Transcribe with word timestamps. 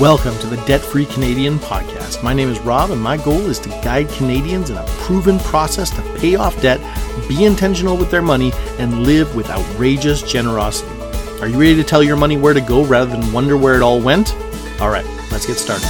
Welcome 0.00 0.38
to 0.38 0.46
the 0.46 0.64
Debt 0.64 0.80
Free 0.80 1.06
Canadian 1.06 1.58
podcast. 1.58 2.22
My 2.22 2.32
name 2.32 2.48
is 2.48 2.60
Rob, 2.60 2.92
and 2.92 3.02
my 3.02 3.16
goal 3.16 3.40
is 3.50 3.58
to 3.58 3.68
guide 3.82 4.08
Canadians 4.10 4.70
in 4.70 4.76
a 4.76 4.84
proven 5.00 5.40
process 5.40 5.90
to 5.90 6.02
pay 6.20 6.36
off 6.36 6.62
debt, 6.62 6.78
be 7.28 7.44
intentional 7.44 7.96
with 7.96 8.08
their 8.08 8.22
money, 8.22 8.52
and 8.78 9.02
live 9.02 9.34
with 9.34 9.50
outrageous 9.50 10.22
generosity. 10.22 10.88
Are 11.40 11.48
you 11.48 11.58
ready 11.58 11.74
to 11.74 11.82
tell 11.82 12.04
your 12.04 12.14
money 12.14 12.36
where 12.36 12.54
to 12.54 12.60
go 12.60 12.84
rather 12.84 13.10
than 13.10 13.32
wonder 13.32 13.56
where 13.56 13.74
it 13.74 13.82
all 13.82 14.00
went? 14.00 14.36
All 14.80 14.88
right, 14.88 15.04
let's 15.32 15.46
get 15.46 15.56
started. 15.56 15.88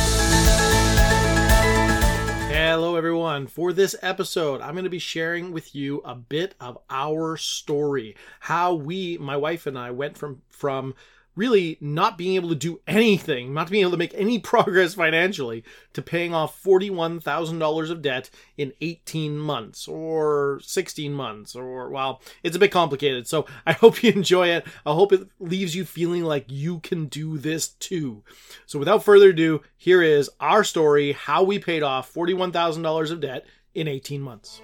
Hello, 2.50 2.96
everyone. 2.96 3.46
For 3.46 3.74
this 3.74 3.94
episode, 4.00 4.62
I'm 4.62 4.72
going 4.72 4.84
to 4.84 4.90
be 4.90 4.98
sharing 4.98 5.52
with 5.52 5.74
you 5.74 5.98
a 5.98 6.14
bit 6.14 6.54
of 6.60 6.78
our 6.88 7.36
story. 7.36 8.16
How 8.40 8.72
we, 8.72 9.18
my 9.18 9.36
wife 9.36 9.66
and 9.66 9.78
I, 9.78 9.90
went 9.90 10.16
from 10.16 10.40
from 10.48 10.94
really 11.38 11.78
not 11.80 12.18
being 12.18 12.34
able 12.34 12.48
to 12.48 12.54
do 12.54 12.80
anything, 12.86 13.54
not 13.54 13.70
being 13.70 13.82
able 13.82 13.92
to 13.92 13.96
make 13.96 14.12
any 14.14 14.38
progress 14.50 14.94
financially, 14.94 15.64
to 15.92 16.02
paying 16.02 16.34
off 16.34 16.62
$41,000 16.62 17.90
of 17.90 18.02
debt 18.02 18.28
in 18.56 18.72
18 18.80 19.38
months 19.38 19.88
or 19.88 20.60
16 20.62 21.12
months, 21.12 21.54
or, 21.54 21.88
well, 21.88 22.20
it's 22.42 22.56
a 22.56 22.58
bit 22.58 22.72
complicated. 22.72 23.26
So 23.26 23.46
I 23.64 23.72
hope 23.74 24.02
you 24.02 24.12
enjoy 24.12 24.48
it. 24.48 24.66
I 24.84 24.92
hope 24.92 25.12
it 25.12 25.28
leaves 25.38 25.74
you 25.74 25.84
feeling 25.84 26.24
like 26.24 26.46
you 26.48 26.80
can 26.80 27.06
do 27.06 27.38
this 27.38 27.68
too. 27.68 28.24
So 28.66 28.78
without 28.78 29.04
further 29.04 29.30
ado, 29.30 29.62
here 29.76 30.02
is 30.02 30.28
our 30.40 30.64
story 30.64 31.12
how 31.12 31.44
we 31.44 31.58
paid 31.58 31.82
off 31.82 32.12
$41,000 32.12 33.10
of 33.10 33.20
debt 33.20 33.46
in 33.74 33.86
18 33.86 34.20
months. 34.20 34.60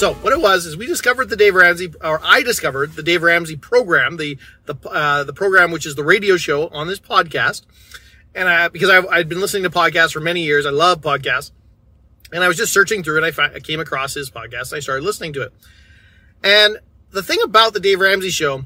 So 0.00 0.14
what 0.14 0.32
it 0.32 0.40
was 0.40 0.64
is 0.64 0.78
we 0.78 0.86
discovered 0.86 1.28
the 1.28 1.36
Dave 1.36 1.54
Ramsey, 1.54 1.92
or 2.02 2.22
I 2.24 2.42
discovered 2.42 2.94
the 2.94 3.02
Dave 3.02 3.22
Ramsey 3.22 3.56
program, 3.56 4.16
the 4.16 4.38
the 4.64 4.74
uh, 4.88 5.24
the 5.24 5.34
program 5.34 5.72
which 5.72 5.84
is 5.84 5.94
the 5.94 6.02
radio 6.02 6.38
show 6.38 6.68
on 6.68 6.86
this 6.86 6.98
podcast, 6.98 7.66
and 8.34 8.48
I, 8.48 8.68
because 8.68 8.88
I've, 8.88 9.06
I'd 9.08 9.28
been 9.28 9.42
listening 9.42 9.64
to 9.64 9.68
podcasts 9.68 10.14
for 10.14 10.20
many 10.20 10.42
years, 10.42 10.64
I 10.64 10.70
love 10.70 11.02
podcasts, 11.02 11.50
and 12.32 12.42
I 12.42 12.48
was 12.48 12.56
just 12.56 12.72
searching 12.72 13.02
through 13.02 13.22
it. 13.22 13.38
I, 13.38 13.56
I 13.56 13.60
came 13.60 13.78
across 13.78 14.14
his 14.14 14.30
podcast. 14.30 14.72
and 14.72 14.78
I 14.78 14.80
started 14.80 15.04
listening 15.04 15.34
to 15.34 15.42
it, 15.42 15.52
and 16.42 16.78
the 17.10 17.22
thing 17.22 17.40
about 17.44 17.74
the 17.74 17.80
Dave 17.80 18.00
Ramsey 18.00 18.30
show, 18.30 18.64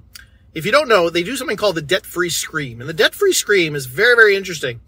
if 0.54 0.64
you 0.64 0.70
don't 0.70 0.88
know, 0.88 1.10
they 1.10 1.24
do 1.24 1.34
something 1.34 1.56
called 1.56 1.74
the 1.74 1.82
debt 1.82 2.06
free 2.06 2.30
scream, 2.30 2.80
and 2.80 2.88
the 2.88 2.94
debt 2.94 3.12
free 3.12 3.32
scream 3.32 3.74
is 3.74 3.86
very 3.86 4.14
very 4.14 4.36
interesting. 4.36 4.82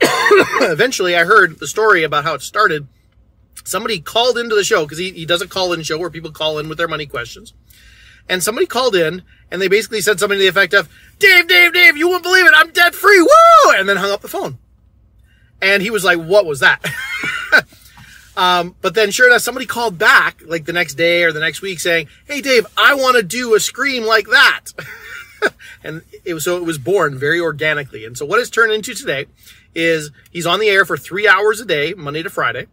Eventually, 0.00 1.14
I 1.14 1.22
heard 1.22 1.60
the 1.60 1.68
story 1.68 2.02
about 2.02 2.24
how 2.24 2.34
it 2.34 2.42
started 2.42 2.88
somebody 3.64 4.00
called 4.00 4.38
into 4.38 4.54
the 4.54 4.64
show 4.64 4.84
because 4.84 4.98
he, 4.98 5.10
he 5.12 5.26
does 5.26 5.42
a 5.42 5.48
call 5.48 5.72
in 5.72 5.82
show 5.82 5.98
where 5.98 6.10
people 6.10 6.30
call 6.30 6.58
in 6.58 6.68
with 6.68 6.78
their 6.78 6.88
money 6.88 7.06
questions. 7.06 7.54
And 8.28 8.42
somebody 8.42 8.66
called 8.66 8.94
in 8.94 9.22
and 9.50 9.60
they 9.60 9.68
basically 9.68 10.00
said 10.00 10.20
something 10.20 10.38
to 10.38 10.42
the 10.42 10.48
effect 10.48 10.74
of, 10.74 10.88
Dave, 11.18 11.48
Dave, 11.48 11.72
Dave, 11.72 11.96
you 11.96 12.08
won't 12.08 12.22
believe 12.22 12.46
it. 12.46 12.52
I'm 12.54 12.70
debt 12.70 12.94
free. 12.94 13.20
Woo! 13.20 13.72
And 13.74 13.88
then 13.88 13.96
hung 13.96 14.10
up 14.10 14.20
the 14.20 14.28
phone. 14.28 14.58
And 15.60 15.82
he 15.82 15.90
was 15.90 16.04
like, 16.04 16.18
what 16.18 16.46
was 16.46 16.60
that? 16.60 16.84
um, 18.36 18.76
but 18.80 18.94
then 18.94 19.10
sure 19.10 19.26
enough, 19.26 19.42
somebody 19.42 19.66
called 19.66 19.98
back 19.98 20.40
like 20.46 20.64
the 20.64 20.72
next 20.72 20.94
day 20.94 21.24
or 21.24 21.32
the 21.32 21.40
next 21.40 21.60
week 21.60 21.80
saying, 21.80 22.08
Hey, 22.26 22.40
Dave, 22.40 22.66
I 22.76 22.94
want 22.94 23.16
to 23.16 23.22
do 23.22 23.54
a 23.54 23.60
scream 23.60 24.04
like 24.04 24.26
that. 24.28 24.66
and 25.84 26.02
it 26.24 26.34
was, 26.34 26.44
so 26.44 26.56
it 26.56 26.64
was 26.64 26.78
born 26.78 27.18
very 27.18 27.40
organically. 27.40 28.04
And 28.04 28.16
so 28.16 28.24
what 28.24 28.40
it's 28.40 28.50
turned 28.50 28.72
into 28.72 28.94
today 28.94 29.26
is 29.74 30.10
he's 30.30 30.46
on 30.46 30.60
the 30.60 30.68
air 30.68 30.84
for 30.84 30.96
three 30.96 31.28
hours 31.28 31.60
a 31.60 31.66
day, 31.66 31.94
Monday 31.94 32.22
to 32.22 32.30
Friday. 32.30 32.66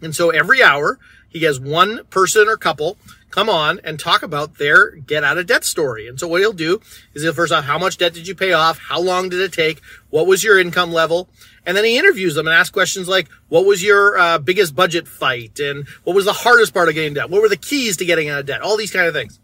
And 0.00 0.14
so 0.14 0.30
every 0.30 0.62
hour, 0.62 0.98
he 1.28 1.40
has 1.40 1.60
one 1.60 2.04
person 2.06 2.48
or 2.48 2.56
couple 2.56 2.96
come 3.30 3.50
on 3.50 3.78
and 3.84 4.00
talk 4.00 4.22
about 4.22 4.56
their 4.56 4.92
get 4.92 5.22
out 5.22 5.38
of 5.38 5.46
debt 5.46 5.64
story. 5.64 6.08
And 6.08 6.18
so 6.18 6.26
what 6.26 6.40
he'll 6.40 6.52
do 6.52 6.80
is 7.14 7.22
he'll 7.22 7.34
first 7.34 7.52
off, 7.52 7.64
how 7.64 7.78
much 7.78 7.98
debt 7.98 8.14
did 8.14 8.26
you 8.26 8.34
pay 8.34 8.52
off? 8.52 8.78
How 8.78 9.00
long 9.00 9.28
did 9.28 9.40
it 9.40 9.52
take? 9.52 9.82
What 10.10 10.26
was 10.26 10.42
your 10.42 10.58
income 10.58 10.92
level? 10.92 11.28
And 11.66 11.76
then 11.76 11.84
he 11.84 11.98
interviews 11.98 12.34
them 12.34 12.46
and 12.46 12.54
asks 12.54 12.70
questions 12.70 13.08
like, 13.08 13.28
what 13.48 13.66
was 13.66 13.82
your 13.82 14.18
uh, 14.18 14.38
biggest 14.38 14.74
budget 14.74 15.06
fight? 15.06 15.60
And 15.60 15.86
what 16.04 16.16
was 16.16 16.24
the 16.24 16.32
hardest 16.32 16.72
part 16.72 16.88
of 16.88 16.94
getting 16.94 17.14
debt? 17.14 17.28
What 17.28 17.42
were 17.42 17.48
the 17.48 17.56
keys 17.56 17.98
to 17.98 18.06
getting 18.06 18.30
out 18.30 18.40
of 18.40 18.46
debt? 18.46 18.62
All 18.62 18.76
these 18.76 18.92
kind 18.92 19.06
of 19.06 19.12
things. 19.12 19.38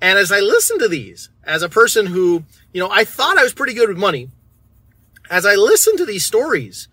And 0.00 0.18
as 0.18 0.32
I 0.32 0.40
listen 0.40 0.78
to 0.78 0.88
these, 0.88 1.28
as 1.44 1.62
a 1.62 1.68
person 1.68 2.06
who, 2.06 2.44
you 2.72 2.80
know, 2.80 2.88
I 2.90 3.04
thought 3.04 3.36
I 3.36 3.42
was 3.42 3.52
pretty 3.52 3.74
good 3.74 3.90
with 3.90 3.98
money, 3.98 4.30
as 5.28 5.44
I 5.44 5.54
listen 5.56 5.98
to 5.98 6.06
these 6.06 6.24
stories, 6.24 6.88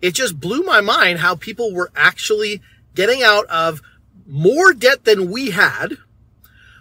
it 0.00 0.14
just 0.14 0.38
blew 0.38 0.62
my 0.62 0.80
mind 0.80 1.18
how 1.18 1.34
people 1.34 1.72
were 1.72 1.90
actually 1.94 2.60
getting 2.94 3.22
out 3.22 3.46
of 3.46 3.82
more 4.26 4.72
debt 4.72 5.04
than 5.04 5.30
we 5.30 5.50
had 5.50 5.98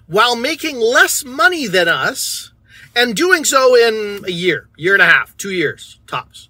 while 0.07 0.35
making 0.35 0.79
less 0.79 1.24
money 1.24 1.68
than 1.68 1.88
us 1.88 2.51
and 2.96 3.16
doing 3.16 3.44
so 3.44 3.75
in 3.75 4.24
a 4.25 4.31
year, 4.31 4.69
year 4.78 4.94
and 4.94 5.01
a 5.01 5.06
half, 5.06 5.35
two 5.38 5.51
years 5.51 6.00
tops. 6.07 6.50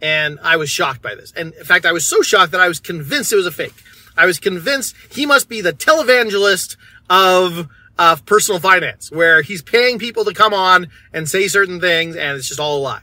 And 0.00 0.38
I 0.42 0.56
was 0.56 0.70
shocked 0.70 1.02
by 1.02 1.14
this. 1.14 1.32
And 1.32 1.54
in 1.54 1.64
fact, 1.64 1.86
I 1.86 1.92
was 1.92 2.06
so 2.06 2.22
shocked 2.22 2.52
that 2.52 2.60
I 2.60 2.68
was 2.68 2.80
convinced 2.80 3.32
it 3.32 3.36
was 3.36 3.46
a 3.46 3.52
fake. 3.52 3.74
I 4.16 4.26
was 4.26 4.38
convinced 4.38 4.94
he 5.10 5.26
must 5.26 5.48
be 5.48 5.60
the 5.60 5.72
televangelist 5.72 6.76
of, 7.10 7.68
of 7.98 8.24
personal 8.26 8.60
finance, 8.60 9.10
where 9.10 9.42
he's 9.42 9.62
paying 9.62 9.98
people 9.98 10.24
to 10.24 10.34
come 10.34 10.54
on 10.54 10.88
and 11.12 11.28
say 11.28 11.48
certain 11.48 11.80
things 11.80 12.16
and 12.16 12.36
it's 12.36 12.48
just 12.48 12.60
all 12.60 12.78
a 12.78 12.82
lie. 12.82 13.02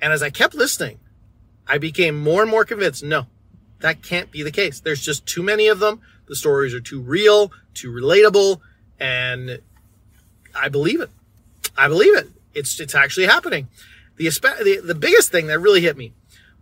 And 0.00 0.12
as 0.12 0.22
I 0.22 0.30
kept 0.30 0.54
listening, 0.54 0.98
I 1.66 1.78
became 1.78 2.18
more 2.18 2.42
and 2.42 2.50
more 2.50 2.64
convinced 2.64 3.02
no, 3.02 3.26
that 3.80 4.02
can't 4.02 4.30
be 4.30 4.42
the 4.42 4.50
case. 4.50 4.80
There's 4.80 5.00
just 5.00 5.26
too 5.26 5.42
many 5.42 5.68
of 5.68 5.78
them. 5.78 6.00
The 6.26 6.36
stories 6.36 6.74
are 6.74 6.80
too 6.80 7.00
real, 7.00 7.52
too 7.74 7.90
relatable, 7.92 8.60
and 8.98 9.60
I 10.54 10.68
believe 10.68 11.00
it. 11.00 11.10
I 11.76 11.88
believe 11.88 12.16
it. 12.16 12.28
It's 12.54 12.80
it's 12.80 12.94
actually 12.94 13.26
happening. 13.26 13.68
The, 14.16 14.28
the 14.28 14.80
the 14.82 14.94
biggest 14.94 15.30
thing 15.30 15.46
that 15.48 15.58
really 15.58 15.82
hit 15.82 15.96
me 15.96 16.12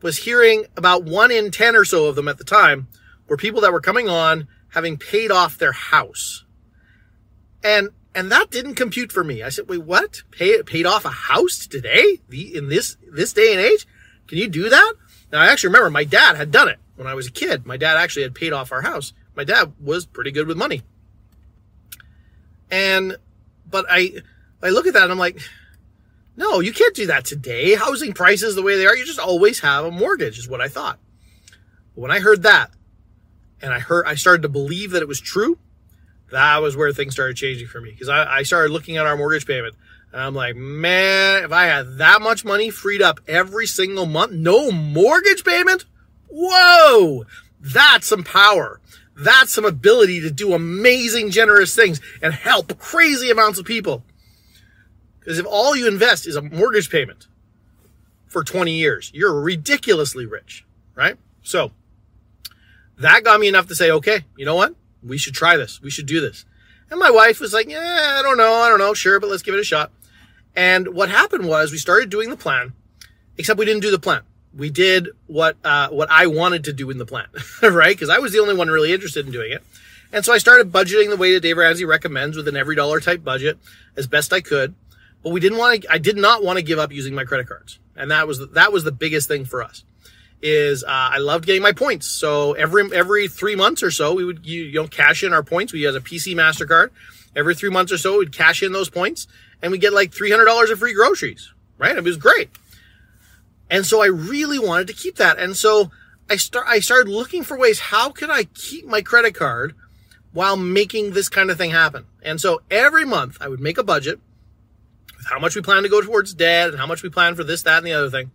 was 0.03 0.19
hearing 0.19 0.67
about 0.77 1.05
one 1.05 1.31
in 1.31 1.51
ten 1.51 1.77
or 1.77 1.85
so 1.85 2.07
of 2.07 2.17
them 2.17 2.29
at 2.29 2.39
the 2.39 2.45
time 2.45 2.89
were 3.29 3.37
people 3.37 3.61
that 3.63 3.73
were 3.73 3.81
coming 3.81 4.09
on 4.09 4.49
having 4.71 4.99
paid 4.99 5.31
off 5.31 5.57
their 5.57 5.73
house, 5.73 6.45
and 7.63 7.91
and 8.15 8.31
that 8.31 8.51
didn't 8.51 8.75
compute 8.75 9.13
for 9.13 9.25
me. 9.25 9.43
I 9.43 9.49
said, 9.49 9.69
wait, 9.69 9.83
what? 9.83 10.23
Pay 10.31 10.63
paid 10.63 10.87
off 10.87 11.05
a 11.05 11.11
house 11.11 11.67
today? 11.67 12.21
The 12.29 12.57
in 12.57 12.69
this 12.69 12.97
this 13.13 13.33
day 13.33 13.53
and 13.53 13.61
age? 13.61 13.87
Can 14.27 14.39
you 14.39 14.49
do 14.49 14.69
that? 14.69 14.95
Now, 15.33 15.41
I 15.41 15.47
actually 15.47 15.69
remember 15.69 15.91
my 15.91 16.05
dad 16.05 16.37
had 16.37 16.51
done 16.51 16.69
it 16.69 16.79
when 16.97 17.07
I 17.07 17.15
was 17.15 17.27
a 17.27 17.33
kid. 17.33 17.67
My 17.67 17.77
dad 17.77 17.97
actually 17.97 18.23
had 18.23 18.35
paid 18.35 18.53
off 18.53 18.73
our 18.73 18.83
house. 18.83 19.13
My 19.35 19.45
dad 19.45 19.73
was 19.81 20.07
pretty 20.07 20.31
good 20.31 20.47
with 20.47 20.57
money. 20.57 20.83
And, 22.71 23.17
but 23.69 23.85
I, 23.89 24.23
I 24.63 24.71
look 24.71 24.87
at 24.87 24.95
that 24.95 25.03
and 25.03 25.13
I'm 25.13 25.19
like, 25.19 25.41
no, 26.37 26.61
you 26.61 26.73
can't 26.73 26.95
do 26.95 27.07
that 27.07 27.25
today. 27.25 27.75
Housing 27.75 28.13
prices 28.13 28.55
the 28.55 28.63
way 28.63 28.77
they 28.77 28.87
are, 28.87 28.97
you 28.97 29.05
just 29.05 29.19
always 29.19 29.61
have 29.61 29.85
a 29.85 29.91
mortgage 29.91 30.39
is 30.39 30.49
what 30.49 30.61
I 30.61 30.69
thought. 30.69 30.99
When 31.95 32.11
I 32.11 32.21
heard 32.21 32.43
that 32.43 32.71
and 33.61 33.73
I 33.73 33.79
heard, 33.79 34.07
I 34.07 34.15
started 34.15 34.43
to 34.43 34.49
believe 34.49 34.93
that 34.93 35.03
it 35.03 35.09
was 35.09 35.21
true, 35.21 35.59
that 36.35 36.63
was 36.63 36.77
where 36.77 36.93
things 36.93 37.15
started 37.15 37.37
changing 37.37 37.69
for 37.69 37.81
me 37.81 37.93
because 37.93 38.09
I, 38.09 38.39
I 38.39 38.43
started 38.43 38.73
looking 38.73 38.97
at 38.97 39.07
our 39.07 39.17
mortgage 39.17 39.47
payment 39.47 39.77
and 40.13 40.21
I'm 40.21 40.35
like, 40.35 40.57
man, 40.57 41.45
if 41.45 41.53
I 41.53 41.67
had 41.67 41.99
that 41.99 42.23
much 42.23 42.45
money 42.45 42.71
freed 42.71 43.01
up 43.01 43.21
every 43.29 43.67
single 43.67 44.05
month, 44.05 44.33
no 44.33 44.73
mortgage 44.73 45.45
payment, 45.45 45.85
whoa, 46.29 47.25
that's 47.61 48.09
some 48.09 48.25
power. 48.25 48.81
That's 49.17 49.55
some 49.55 49.65
ability 49.65 50.23
to 50.23 50.31
do 50.31 50.55
amazing, 50.55 51.31
generous 51.31 51.73
things 51.75 52.01
and 52.21 52.35
help 52.35 52.79
crazy 52.81 53.31
amounts 53.31 53.61
of 53.61 53.65
people. 53.65 54.03
Because 55.21 55.39
if 55.39 55.47
all 55.49 55.77
you 55.77 55.87
invest 55.87 56.27
is 56.27 56.35
a 56.35 56.43
mortgage 56.43 56.91
payment 56.91 57.29
for 58.27 58.43
20 58.43 58.73
years, 58.73 59.13
you're 59.15 59.41
ridiculously 59.41 60.27
rich, 60.27 60.67
right? 60.97 61.17
So 61.45 61.71
that 62.99 63.23
got 63.23 63.39
me 63.39 63.47
enough 63.47 63.69
to 63.69 63.77
say, 63.77 63.93
okay, 63.93 64.25
you 64.37 64.45
know 64.45 64.57
what? 64.57 64.75
We 65.05 65.19
should 65.19 65.35
try 65.35 65.57
this. 65.57 65.81
We 65.83 65.91
should 65.91 66.07
do 66.07 66.21
this. 66.21 66.45
And 66.91 67.01
my 67.01 67.11
wife 67.11 67.41
was 67.41 67.53
like, 67.53 67.69
yeah, 67.69 68.17
I 68.19 68.23
don't 68.23 68.37
know. 68.37 68.55
I 68.55 68.69
don't 68.69 68.79
know. 68.79 68.95
Sure, 68.95 69.21
but 69.21 69.31
let's 69.31 69.43
give 69.43 69.55
it 69.55 69.61
a 69.61 69.65
shot. 69.65 69.91
And 70.57 70.89
what 70.89 71.09
happened 71.09 71.49
was 71.49 71.73
we 71.73 71.79
started 71.79 72.11
doing 72.11 72.31
the 72.31 72.37
plan, 72.37 72.73
except 73.37 73.59
we 73.59 73.65
didn't 73.65 73.83
do 73.83 73.91
the 73.91 73.99
plan. 73.99 74.23
We 74.57 74.71
did 74.71 75.09
what, 75.27 75.57
uh, 75.65 75.89
what 75.89 76.09
I 76.11 76.27
wanted 76.27 76.65
to 76.65 76.73
do 76.73 76.91
in 76.91 76.99
the 76.99 77.07
plan, 77.07 77.27
right? 77.63 77.99
Cause 77.99 78.09
I 78.09 78.19
was 78.19 78.33
the 78.33 78.39
only 78.39 78.55
one 78.55 78.69
really 78.69 78.93
interested 78.93 79.27
in 79.27 79.33
doing 79.33 79.51
it. 79.51 79.65
And 80.13 80.25
so 80.25 80.33
I 80.33 80.39
started 80.39 80.71
budgeting 80.71 81.11
the 81.11 81.17
way 81.17 81.33
that 81.35 81.41
Dave 81.41 81.57
Ramsey 81.57 81.85
recommends 81.85 82.37
with 82.37 82.47
an 82.47 82.57
every 82.57 82.77
dollar 82.77 83.01
type 83.01 83.25
budget 83.25 83.59
as 83.97 84.07
best 84.07 84.33
I 84.33 84.41
could. 84.41 84.75
But 85.25 85.31
we 85.31 85.41
didn't 85.41 85.59
want 85.59 85.83
to, 85.83 85.93
I 85.93 85.99
did 85.99 86.17
not 86.17 86.45
want 86.45 86.59
to 86.59 86.63
give 86.63 86.79
up 86.79 86.93
using 86.93 87.15
my 87.15 87.25
credit 87.25 87.49
cards. 87.49 87.81
And 87.97 88.13
that 88.13 88.29
was, 88.29 88.49
that 88.51 88.73
was 88.73 88.85
the 88.85 88.93
biggest 88.93 89.27
thing 89.27 89.45
for 89.45 89.63
us 89.63 89.83
is, 90.43 90.85
uh, 90.85 90.89
I 90.89 91.19
loved 91.19 91.47
getting 91.47 91.63
my 91.63 91.73
points. 91.73 92.07
So 92.07 92.53
every, 92.53 92.95
every 92.95 93.29
three 93.29 93.57
months 93.57 93.83
or 93.83 93.91
so, 93.91 94.15
we 94.15 94.25
would, 94.25 94.45
you, 94.45 94.65
you 94.65 94.83
know, 94.83 94.89
cash 94.89 95.23
in 95.23 95.33
our 95.33 95.43
points. 95.43 95.73
We 95.73 95.81
use 95.81 95.95
a 95.95 96.01
PC 96.01 96.35
MasterCard. 96.35 96.91
Every 97.37 97.55
three 97.55 97.71
months 97.71 97.93
or 97.93 97.99
so, 97.99 98.19
we'd 98.19 98.33
cash 98.33 98.63
in 98.63 98.73
those 98.73 98.91
points 98.91 99.27
and 99.63 99.73
we 99.73 99.79
get 99.79 99.93
like 99.93 100.11
$300 100.11 100.71
of 100.71 100.79
free 100.79 100.95
groceries, 100.95 101.53
right? 101.79 101.97
It 101.97 102.05
was 102.05 102.17
great. 102.17 102.51
And 103.71 103.87
so 103.87 104.03
I 104.03 104.07
really 104.07 104.59
wanted 104.59 104.87
to 104.89 104.93
keep 104.93 105.17
that. 105.17 105.39
And 105.39 105.57
so 105.57 105.91
I 106.31 106.37
start, 106.37 106.67
I 106.69 106.81
started 106.81 107.11
looking 107.11 107.43
for 107.43 107.59
ways, 107.59 107.81
how 107.81 108.11
can 108.11 108.31
I 108.31 108.45
keep 108.55 108.87
my 108.87 109.03
credit 109.03 109.35
card 109.35 109.75
while 110.35 110.57
making 110.57 111.13
this 111.13 111.29
kind 111.29 111.49
of 111.49 111.57
thing 111.57 111.71
happen. 111.71 112.05
And 112.23 112.41
so 112.41 112.61
every 112.71 113.05
month 113.05 113.39
I 113.41 113.49
would 113.49 113.61
make 113.61 113.79
a 113.79 113.85
budget 113.85 114.19
with 115.17 115.27
how 115.27 115.39
much 115.39 115.55
we 115.55 115.63
plan 115.63 115.85
to 115.85 115.89
go 115.89 116.03
towards 116.03 116.35
debt 116.35 116.71
and 116.71 116.79
how 116.79 116.87
much 116.87 117.05
we 117.05 117.09
plan 117.09 117.37
for 117.37 117.45
this, 117.45 117.63
that, 117.63 117.79
and 117.79 117.87
the 117.87 117.93
other 117.93 118.11
thing. 118.11 118.33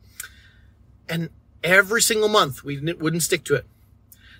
And 1.10 1.30
every 1.64 2.02
single 2.02 2.30
month 2.30 2.64
we 2.64 2.80
wouldn't 2.94 3.24
stick 3.24 3.44
to 3.46 3.56
it. 3.56 3.66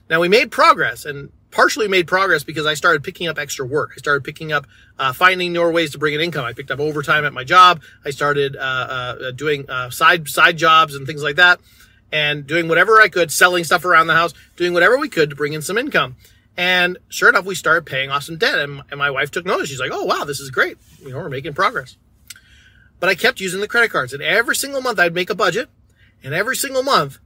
Now 0.10 0.20
we 0.20 0.28
made 0.28 0.52
progress 0.52 1.06
and 1.06 1.32
partially 1.52 1.88
made 1.88 2.08
progress 2.08 2.44
because 2.44 2.66
I 2.66 2.74
started 2.74 3.04
picking 3.04 3.28
up 3.28 3.38
extra 3.38 3.66
work. 3.66 3.92
I 3.96 3.98
started 3.98 4.24
picking 4.24 4.52
up, 4.52 4.68
uh, 4.98 5.14
finding 5.14 5.54
more 5.54 5.72
ways 5.72 5.92
to 5.92 5.98
bring 5.98 6.14
in 6.14 6.22
income. 6.22 6.46
I 6.46 6.54
picked 6.54 6.72
up 6.72 6.80
overtime 6.80 7.26
at 7.26 7.34
my 7.34 7.44
job. 7.44 7.82
I 8.06 8.12
started, 8.12 8.56
uh, 8.56 8.60
uh, 8.60 9.32
doing, 9.32 9.70
uh, 9.70 9.90
side, 9.90 10.28
side 10.28 10.58
jobs 10.58 10.96
and 10.96 11.08
things 11.08 11.24
like 11.24 11.38
that 11.38 11.60
and 12.12 12.46
doing 12.46 12.68
whatever 12.68 13.02
I 13.02 13.08
could, 13.08 13.32
selling 13.32 13.64
stuff 13.64 13.86
around 13.86 14.08
the 14.08 14.16
house, 14.16 14.34
doing 14.58 14.74
whatever 14.74 14.98
we 14.98 15.10
could 15.10 15.30
to 15.30 15.36
bring 15.36 15.54
in 15.54 15.62
some 15.62 15.78
income. 15.78 16.16
And 16.58 16.98
sure 17.08 17.30
enough, 17.30 17.46
we 17.46 17.56
started 17.56 17.86
paying 17.86 18.10
off 18.10 18.24
some 18.24 18.38
debt 18.38 18.60
and, 18.60 18.82
and 18.92 18.98
my 18.98 19.12
wife 19.12 19.32
took 19.32 19.46
notice. 19.46 19.70
She's 19.70 19.80
like, 19.80 19.92
Oh, 19.94 20.04
wow, 20.04 20.26
this 20.26 20.40
is 20.40 20.50
great. 20.50 20.78
You 21.02 21.12
know, 21.12 21.18
we're 21.18 21.30
making 21.30 21.54
progress. 21.54 21.96
But 23.00 23.10
I 23.10 23.16
kept 23.16 23.40
using 23.40 23.62
the 23.62 23.68
credit 23.68 23.92
cards 23.92 24.14
and 24.14 24.22
every 24.22 24.56
single 24.56 24.82
month 24.82 25.00
I'd 25.00 25.14
make 25.14 25.30
a 25.30 25.36
budget 25.36 25.70
and 26.24 26.34
every 26.34 26.56
single 26.56 26.84
month 26.84 27.20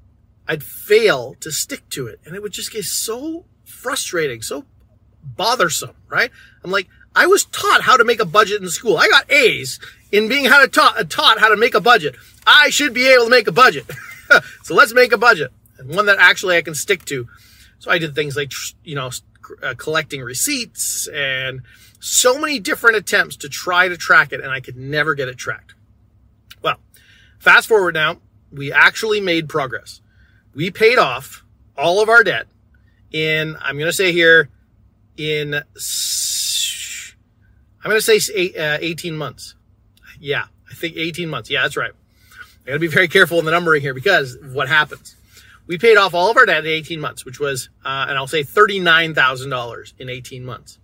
I'd 0.47 0.63
fail 0.63 1.35
to 1.39 1.51
stick 1.51 1.87
to 1.89 2.07
it. 2.07 2.19
And 2.25 2.35
it 2.35 2.41
would 2.41 2.51
just 2.51 2.71
get 2.71 2.85
so 2.85 3.45
frustrating, 3.63 4.41
so 4.41 4.65
bothersome, 5.23 5.95
right? 6.09 6.31
I'm 6.63 6.71
like, 6.71 6.87
I 7.15 7.27
was 7.27 7.45
taught 7.45 7.81
how 7.81 7.97
to 7.97 8.03
make 8.03 8.19
a 8.19 8.25
budget 8.25 8.61
in 8.61 8.69
school. 8.69 8.97
I 8.97 9.07
got 9.07 9.31
A's 9.31 9.79
in 10.11 10.27
being 10.27 10.45
how 10.45 10.61
to 10.61 10.67
taught, 10.67 11.09
taught 11.09 11.39
how 11.39 11.49
to 11.49 11.57
make 11.57 11.75
a 11.75 11.81
budget. 11.81 12.15
I 12.45 12.69
should 12.69 12.93
be 12.93 13.07
able 13.07 13.25
to 13.25 13.29
make 13.29 13.47
a 13.47 13.51
budget. 13.51 13.85
so 14.63 14.73
let's 14.73 14.93
make 14.93 15.11
a 15.11 15.17
budget 15.17 15.51
and 15.77 15.89
one 15.89 16.07
that 16.07 16.17
actually 16.19 16.57
I 16.57 16.61
can 16.61 16.75
stick 16.75 17.05
to. 17.05 17.27
So 17.79 17.91
I 17.91 17.97
did 17.97 18.15
things 18.15 18.35
like, 18.35 18.51
you 18.83 18.95
know, 18.95 19.11
uh, 19.61 19.75
collecting 19.77 20.21
receipts 20.21 21.07
and 21.07 21.61
so 21.99 22.39
many 22.39 22.59
different 22.59 22.97
attempts 22.97 23.37
to 23.37 23.49
try 23.49 23.87
to 23.87 23.97
track 23.97 24.33
it 24.33 24.41
and 24.41 24.51
I 24.51 24.59
could 24.59 24.75
never 24.75 25.15
get 25.15 25.27
it 25.27 25.37
tracked. 25.37 25.75
Well, 26.61 26.77
fast 27.39 27.67
forward 27.67 27.93
now, 27.93 28.17
we 28.53 28.71
actually 28.71 29.19
made 29.19 29.49
progress. 29.49 30.01
We 30.53 30.71
paid 30.71 30.97
off 30.97 31.43
all 31.77 32.01
of 32.01 32.09
our 32.09 32.23
debt 32.23 32.47
in, 33.11 33.57
I'm 33.61 33.77
going 33.77 33.89
to 33.89 33.93
say 33.93 34.11
here, 34.11 34.49
in, 35.17 35.55
I'm 35.55 35.63
going 37.89 38.01
to 38.01 38.21
say 38.21 38.53
uh, 38.57 38.77
18 38.81 39.15
months. 39.15 39.55
Yeah, 40.19 40.45
I 40.69 40.73
think 40.73 40.95
18 40.97 41.29
months. 41.29 41.49
Yeah, 41.49 41.63
that's 41.63 41.77
right. 41.77 41.91
I 42.65 42.67
got 42.67 42.73
to 42.73 42.79
be 42.79 42.87
very 42.87 43.07
careful 43.07 43.39
in 43.39 43.45
the 43.45 43.51
numbering 43.51 43.81
here 43.81 43.93
because 43.93 44.37
what 44.53 44.67
happens. 44.67 45.15
We 45.65 45.77
paid 45.77 45.97
off 45.97 46.13
all 46.13 46.29
of 46.29 46.37
our 46.37 46.45
debt 46.45 46.65
in 46.65 46.71
18 46.71 46.99
months, 46.99 47.25
which 47.25 47.39
was, 47.39 47.69
uh, 47.85 48.05
and 48.09 48.17
I'll 48.17 48.27
say 48.27 48.43
$39,000 48.43 49.93
in 49.99 50.09
18 50.09 50.45
months. 50.45 50.77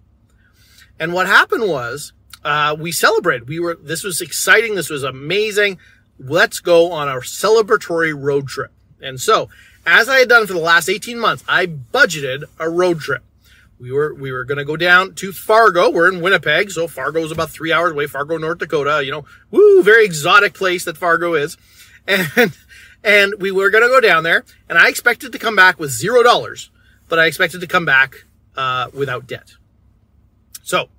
And 1.00 1.14
what 1.14 1.28
happened 1.28 1.68
was, 1.68 2.14
uh, 2.44 2.76
we 2.80 2.92
celebrated. 2.92 3.50
We 3.50 3.60
were, 3.60 3.78
this 3.82 4.04
was 4.04 4.22
exciting. 4.22 4.76
This 4.76 4.90
was 4.90 5.04
amazing. 5.04 5.80
Let's 6.20 6.60
go 6.60 6.92
on 6.92 7.08
a 7.08 7.16
celebratory 7.16 8.14
road 8.16 8.48
trip. 8.48 8.72
And 9.02 9.20
so 9.20 9.50
as 9.86 10.10
I 10.10 10.20
had 10.20 10.30
done 10.30 10.46
for 10.46 10.54
the 10.54 10.60
last 10.60 10.90
18 10.90 11.18
months, 11.18 11.44
I 11.48 11.66
budgeted 11.66 12.44
a 12.60 12.70
road 12.70 13.00
trip. 13.00 13.24
We 13.80 13.94
were, 13.94 14.14
we 14.14 14.32
were 14.32 14.44
going 14.44 14.58
to 14.58 14.66
go 14.66 14.76
down 14.76 15.16
to 15.16 15.32
Fargo. 15.32 15.90
We're 15.90 16.12
in 16.12 16.22
Winnipeg. 16.22 16.72
So 16.72 16.88
Fargo 16.88 17.24
is 17.24 17.32
about 17.32 17.50
three 17.50 17.72
hours 17.72 17.94
away. 17.94 18.08
Fargo, 18.08 18.38
North 18.38 18.58
Dakota, 18.58 19.02
you 19.06 19.12
know, 19.12 19.26
woo, 19.52 19.82
very 19.82 20.04
exotic 20.04 20.54
place 20.54 20.84
that 20.86 20.98
Fargo 20.98 21.34
is. 21.34 21.58
And, 22.08 22.58
and 23.04 23.36
we 23.40 23.52
were 23.52 23.70
going 23.70 23.84
to 23.84 23.88
go 23.88 24.02
down 24.02 24.24
there 24.24 24.44
and 24.68 24.80
I 24.80 24.90
expected 24.90 25.32
to 25.32 25.38
come 25.38 25.56
back 25.56 25.80
with 25.80 25.92
zero 25.92 26.24
dollars, 26.24 26.72
but 27.08 27.20
I 27.20 27.28
expected 27.28 27.62
to 27.62 27.68
come 27.68 27.86
back, 27.86 28.26
uh, 28.58 28.90
without 28.94 29.28
debt. 29.28 29.54
So 30.64 30.90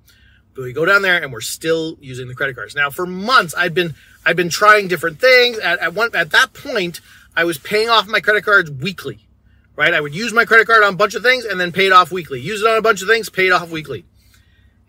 we 0.57 0.73
go 0.73 0.85
down 0.85 1.01
there 1.01 1.21
and 1.21 1.31
we're 1.31 1.41
still 1.41 1.97
using 2.01 2.27
the 2.27 2.35
credit 2.35 2.55
cards. 2.55 2.75
Now 2.75 2.89
for 2.89 3.05
months, 3.05 3.53
I'd 3.57 3.73
been, 3.73 3.95
I'd 4.25 4.35
been 4.35 4.49
trying 4.49 4.87
different 4.87 5.19
things. 5.19 5.57
At, 5.59 5.79
at 5.79 5.93
one, 5.93 6.15
at 6.15 6.31
that 6.31 6.53
point, 6.53 7.01
I 7.35 7.43
was 7.45 7.57
paying 7.57 7.89
off 7.89 8.07
my 8.07 8.19
credit 8.19 8.43
cards 8.43 8.69
weekly, 8.69 9.27
right? 9.75 9.93
I 9.93 10.01
would 10.01 10.13
use 10.13 10.33
my 10.33 10.45
credit 10.45 10.67
card 10.67 10.83
on 10.83 10.93
a 10.93 10.97
bunch 10.97 11.15
of 11.15 11.23
things 11.23 11.45
and 11.45 11.59
then 11.59 11.71
pay 11.71 11.87
it 11.87 11.93
off 11.93 12.11
weekly. 12.11 12.41
Use 12.41 12.61
it 12.61 12.67
on 12.67 12.77
a 12.77 12.81
bunch 12.81 13.01
of 13.01 13.07
things, 13.07 13.29
pay 13.29 13.47
it 13.47 13.51
off 13.51 13.69
weekly. 13.69 14.05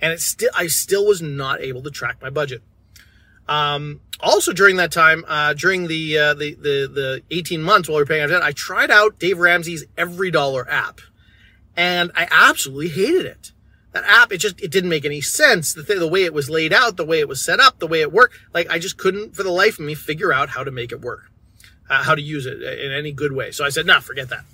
And 0.01 0.13
it 0.13 0.21
still, 0.21 0.51
I 0.55 0.67
still 0.67 1.07
was 1.07 1.23
not 1.23 1.61
able 1.61 1.83
to 1.83 1.91
track 1.91 2.17
my 2.21 2.31
budget. 2.31 2.63
Um, 3.49 4.01
also 4.21 4.53
during 4.53 4.77
that 4.77 4.91
time, 4.91 5.25
uh, 5.29 5.55
during 5.55 5.87
the, 5.87 6.19
uh, 6.19 6.35
the, 6.35 6.55
the, 6.55 6.91
the 6.93 7.23
18 7.31 7.63
months 7.63 7.89
while 7.89 7.97
we 7.97 8.03
were 8.03 8.07
paying 8.07 8.25
off 8.25 8.31
debt, 8.31 8.43
I 8.43 8.53
tried 8.53 8.91
out 8.91 9.19
Dave 9.19 9.39
Ramsey's 9.39 9.85
Every 9.97 10.31
Dollar 10.31 10.69
app 10.69 11.01
and 11.77 12.11
I 12.15 12.29
absolutely 12.31 12.89
hated 12.89 13.27
it. 13.27 13.53
That 13.93 14.05
app, 14.07 14.33
it 14.33 14.39
just, 14.39 14.61
it 14.61 14.71
didn't 14.71 14.91
make 14.91 15.05
any 15.05 15.21
sense. 15.21 15.75
The, 15.75 15.85
th- 15.85 15.99
the 15.99 16.09
way 16.09 16.25
it 16.25 16.33
was 16.33 16.49
laid 16.49 16.73
out, 16.73 16.97
the 16.97 17.05
way 17.05 17.21
it 17.21 17.29
was 17.29 17.45
set 17.45 17.61
up, 17.61 17.79
the 17.79 17.87
way 17.87 18.01
it 18.01 18.11
worked. 18.13 18.37
Like 18.55 18.71
I 18.71 18.79
just 18.79 18.97
couldn't 18.97 19.37
for 19.37 19.43
the 19.43 19.51
life 19.51 19.79
of 19.79 19.85
me 19.85 19.95
figure 19.95 20.33
out 20.33 20.49
how 20.49 20.65
to 20.65 20.71
make 20.71 20.93
it 20.93 21.01
work 21.03 21.33
uh, 21.93 22.03
how 22.03 22.15
to 22.15 22.23
use 22.23 22.47
it 22.47 22.63
in 22.63 22.91
any 22.91 23.13
good 23.13 23.33
way. 23.33 23.51
So 23.51 23.65
I 23.65 23.69
said, 23.69 23.87
nah, 23.87 24.01
forget 24.01 24.31
that. 24.31 24.45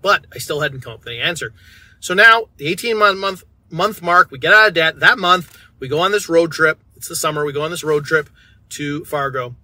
But 0.00 0.26
I 0.32 0.38
still 0.38 0.60
hadn't 0.60 0.82
come 0.82 0.92
up 0.92 1.00
with 1.00 1.08
any 1.08 1.20
answer. 1.20 1.52
So 1.98 2.14
now 2.14 2.48
the 2.58 2.68
18 2.68 2.96
month, 2.96 3.18
month, 3.18 3.42
month 3.70 4.00
mark, 4.00 4.30
we 4.30 4.38
get 4.38 4.52
out 4.52 4.68
of 4.68 4.74
debt. 4.74 5.00
That 5.00 5.18
month, 5.18 5.58
we 5.80 5.88
go 5.88 5.98
on 5.98 6.12
this 6.12 6.28
road 6.28 6.52
trip. 6.52 6.78
It's 6.94 7.08
the 7.08 7.16
summer. 7.16 7.44
We 7.44 7.52
go 7.52 7.62
on 7.62 7.72
this 7.72 7.82
road 7.82 8.04
trip 8.04 8.30
to 8.70 9.04
Fargo. 9.04 9.56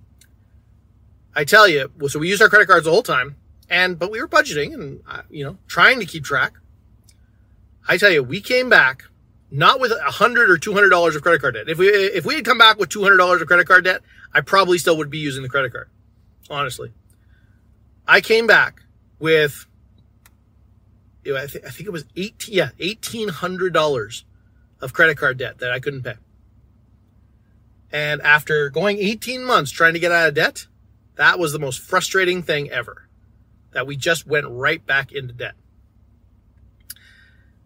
I 1.37 1.45
tell 1.45 1.69
you, 1.69 1.91
so 2.09 2.19
we 2.19 2.29
used 2.29 2.43
our 2.43 2.49
credit 2.49 2.67
cards 2.67 2.87
the 2.87 2.91
whole 2.91 3.03
time 3.03 3.37
and, 3.71 3.99
but 3.99 4.11
we 4.11 4.21
were 4.21 4.29
budgeting 4.29 4.75
and, 4.75 5.01
uh, 5.09 5.23
you 5.31 5.45
know, 5.45 5.59
trying 5.69 6.01
to 6.01 6.07
keep 6.07 6.25
track. 6.25 6.55
I 7.87 7.97
tell 7.99 8.11
you, 8.11 8.23
we 8.23 8.41
came 8.41 8.69
back 8.69 9.05
not 9.51 9.81
with 9.81 9.93
a 9.93 10.11
hundred 10.11 10.51
or 10.51 10.59
two 10.59 10.73
hundred 10.73 10.91
dollars 10.91 11.17
of 11.17 11.23
credit 11.23 11.41
card 11.41 11.55
debt. 11.55 11.69
If 11.69 11.79
we 11.79 11.89
if 11.89 12.25
we 12.25 12.35
had 12.35 12.45
come 12.45 12.59
back 12.59 12.79
with 12.79 12.89
two 12.89 13.03
hundred 13.03 13.19
dollars 13.19 13.41
of 13.43 13.49
credit 13.49 13.67
card 13.67 13.85
debt, 13.85 14.03
I 14.33 14.41
probably 14.41 14.79
still 14.79 14.97
would 14.97 15.11
be 15.11 15.19
using 15.19 15.43
the 15.43 15.49
credit 15.49 15.73
card 15.73 15.89
honestly. 16.51 16.93
I 18.07 18.21
came 18.21 18.47
back 18.47 18.83
with, 19.19 19.67
I, 21.27 21.45
I 21.45 21.47
think 21.47 21.81
it 21.81 21.93
was 21.93 22.05
18, 22.17 22.55
yeah, 22.55 22.71
$1,800 22.79 24.25
of 24.81 24.93
credit 24.93 25.17
card 25.17 25.39
debt 25.39 25.59
that 25.59 25.73
I 25.73 25.81
couldn't 25.81 26.03
pay. 26.03 26.15
And 27.91 28.21
after 28.23 28.71
going 28.71 28.99
18 28.99 29.45
months 29.45 29.71
trying 29.71 29.95
to 29.95 30.01
get 30.01 30.13
out 30.13 30.29
of 30.29 30.35
debt, 30.35 30.67
that 31.17 31.39
was 31.39 31.53
the 31.53 31.59
most 31.59 31.81
frustrating 31.81 32.43
thing 32.43 32.71
ever. 32.71 33.09
That 33.71 33.87
we 33.87 33.97
just 33.97 34.27
went 34.27 34.47
right 34.49 34.85
back 34.85 35.13
into 35.13 35.33
debt. 35.33 35.55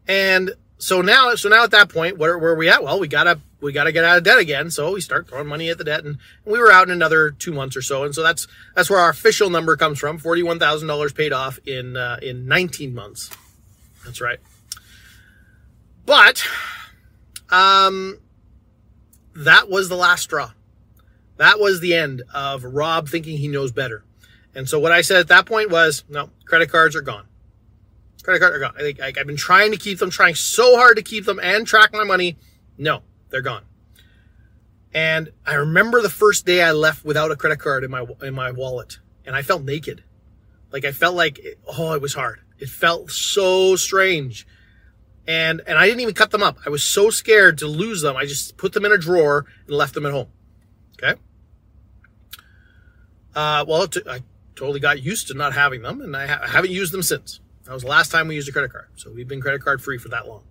And 0.08 0.52
so 0.78 1.02
now, 1.02 1.34
so 1.34 1.48
now 1.48 1.64
at 1.64 1.70
that 1.72 1.90
point, 1.90 2.16
where, 2.18 2.38
where 2.38 2.52
are 2.52 2.56
we 2.56 2.68
at? 2.68 2.82
Well, 2.82 2.98
we 2.98 3.08
gotta, 3.08 3.40
we 3.60 3.72
gotta 3.72 3.92
get 3.92 4.04
out 4.04 4.16
of 4.16 4.24
debt 4.24 4.38
again. 4.38 4.70
So 4.70 4.92
we 4.92 5.00
start 5.00 5.28
throwing 5.28 5.46
money 5.46 5.68
at 5.68 5.78
the 5.78 5.84
debt 5.84 6.04
and, 6.04 6.18
we 6.44 6.58
were 6.58 6.72
out 6.72 6.88
in 6.88 6.92
another 6.92 7.30
two 7.30 7.52
months 7.52 7.76
or 7.76 7.82
so. 7.82 8.04
And 8.04 8.14
so 8.14 8.22
that's, 8.22 8.48
that's 8.74 8.88
where 8.88 8.98
our 8.98 9.10
official 9.10 9.50
number 9.50 9.76
comes 9.76 9.98
from. 9.98 10.18
$41,000 10.18 11.14
paid 11.14 11.32
off 11.32 11.58
in, 11.66 11.96
uh, 11.96 12.18
in 12.22 12.46
19 12.46 12.94
months. 12.94 13.30
That's 14.04 14.20
right. 14.20 14.38
But, 16.06 16.42
um, 17.50 18.18
that 19.36 19.68
was 19.68 19.88
the 19.88 19.96
last 19.96 20.22
straw. 20.22 20.52
That 21.36 21.60
was 21.60 21.80
the 21.80 21.94
end 21.94 22.22
of 22.32 22.64
Rob 22.64 23.08
thinking 23.08 23.36
he 23.36 23.48
knows 23.48 23.72
better. 23.72 24.04
And 24.54 24.68
so 24.68 24.80
what 24.80 24.90
I 24.90 25.02
said 25.02 25.18
at 25.18 25.28
that 25.28 25.46
point 25.46 25.70
was, 25.70 26.02
no, 26.08 26.30
credit 26.46 26.70
cards 26.70 26.96
are 26.96 27.02
gone. 27.02 27.26
Credit 28.28 28.40
card 28.40 28.54
are 28.56 28.58
gone. 28.58 28.74
I 28.76 28.80
think 28.80 29.00
I've 29.00 29.26
been 29.26 29.38
trying 29.38 29.70
to 29.70 29.78
keep 29.78 29.98
them, 29.98 30.10
trying 30.10 30.34
so 30.34 30.76
hard 30.76 30.98
to 30.98 31.02
keep 31.02 31.24
them 31.24 31.40
and 31.42 31.66
track 31.66 31.94
my 31.94 32.04
money. 32.04 32.36
No, 32.76 33.00
they're 33.30 33.40
gone. 33.40 33.64
And 34.92 35.32
I 35.46 35.54
remember 35.54 36.02
the 36.02 36.10
first 36.10 36.44
day 36.44 36.62
I 36.62 36.72
left 36.72 37.06
without 37.06 37.30
a 37.30 37.36
credit 37.36 37.58
card 37.58 37.84
in 37.84 37.90
my 37.90 38.04
in 38.20 38.34
my 38.34 38.50
wallet, 38.50 38.98
and 39.24 39.34
I 39.34 39.40
felt 39.40 39.62
naked. 39.62 40.04
Like 40.70 40.84
I 40.84 40.92
felt 40.92 41.14
like 41.14 41.40
oh, 41.66 41.94
it 41.94 42.02
was 42.02 42.12
hard. 42.12 42.40
It 42.58 42.68
felt 42.68 43.10
so 43.10 43.76
strange. 43.76 44.46
And 45.26 45.62
and 45.66 45.78
I 45.78 45.86
didn't 45.86 46.00
even 46.00 46.12
cut 46.12 46.30
them 46.30 46.42
up. 46.42 46.58
I 46.66 46.68
was 46.68 46.82
so 46.82 47.08
scared 47.08 47.56
to 47.58 47.66
lose 47.66 48.02
them. 48.02 48.14
I 48.14 48.26
just 48.26 48.58
put 48.58 48.74
them 48.74 48.84
in 48.84 48.92
a 48.92 48.98
drawer 48.98 49.46
and 49.66 49.74
left 49.74 49.94
them 49.94 50.04
at 50.04 50.12
home. 50.12 50.28
Okay. 51.02 51.18
Uh, 53.34 53.64
well, 53.66 53.88
I 54.06 54.22
totally 54.54 54.80
got 54.80 55.00
used 55.02 55.28
to 55.28 55.34
not 55.34 55.54
having 55.54 55.80
them, 55.80 56.02
and 56.02 56.14
I, 56.14 56.26
ha- 56.26 56.40
I 56.42 56.48
haven't 56.48 56.72
used 56.72 56.92
them 56.92 57.02
since. 57.02 57.40
That 57.68 57.74
was 57.74 57.82
the 57.82 57.90
last 57.90 58.10
time 58.10 58.28
we 58.28 58.34
used 58.34 58.48
a 58.48 58.52
credit 58.52 58.72
card. 58.72 58.88
So 58.96 59.12
we've 59.12 59.28
been 59.28 59.42
credit 59.42 59.60
card 59.60 59.82
free 59.82 59.98
for 59.98 60.08
that 60.08 60.26
long. 60.26 60.42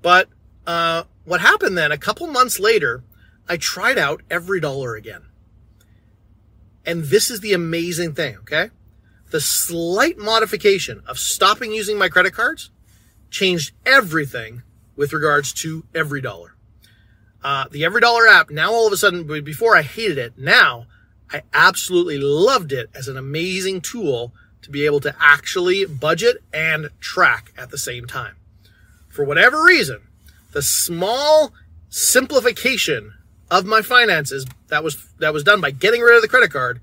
But 0.00 0.28
uh, 0.64 1.02
what 1.24 1.40
happened 1.40 1.76
then, 1.76 1.90
a 1.90 1.98
couple 1.98 2.28
months 2.28 2.60
later, 2.60 3.02
I 3.48 3.56
tried 3.56 3.98
out 3.98 4.22
every 4.30 4.60
dollar 4.60 4.94
again. 4.94 5.22
And 6.86 7.02
this 7.02 7.32
is 7.32 7.40
the 7.40 7.52
amazing 7.52 8.14
thing, 8.14 8.36
okay? 8.36 8.70
The 9.32 9.40
slight 9.40 10.18
modification 10.18 11.02
of 11.08 11.18
stopping 11.18 11.72
using 11.72 11.98
my 11.98 12.08
credit 12.08 12.32
cards 12.32 12.70
changed 13.28 13.74
everything 13.84 14.62
with 14.94 15.12
regards 15.12 15.52
to 15.54 15.84
every 15.96 16.20
dollar. 16.20 16.54
Uh, 17.42 17.64
the 17.72 17.84
every 17.84 18.00
dollar 18.00 18.28
app, 18.28 18.50
now 18.50 18.70
all 18.70 18.86
of 18.86 18.92
a 18.92 18.96
sudden, 18.96 19.26
before 19.42 19.76
I 19.76 19.82
hated 19.82 20.16
it, 20.16 20.38
now 20.38 20.86
I 21.32 21.42
absolutely 21.52 22.18
loved 22.18 22.70
it 22.70 22.88
as 22.94 23.08
an 23.08 23.16
amazing 23.16 23.80
tool 23.80 24.32
to 24.62 24.70
be 24.70 24.84
able 24.86 25.00
to 25.00 25.14
actually 25.20 25.84
budget 25.84 26.42
and 26.52 26.88
track 27.00 27.52
at 27.56 27.70
the 27.70 27.78
same 27.78 28.06
time. 28.06 28.34
for 29.08 29.24
whatever 29.24 29.64
reason, 29.64 29.98
the 30.52 30.62
small 30.62 31.52
simplification 31.88 33.12
of 33.50 33.66
my 33.66 33.82
finances 33.82 34.46
that 34.68 34.84
was 34.84 35.08
that 35.18 35.32
was 35.32 35.42
done 35.42 35.60
by 35.60 35.70
getting 35.72 36.00
rid 36.00 36.14
of 36.14 36.22
the 36.22 36.28
credit 36.28 36.52
card 36.52 36.80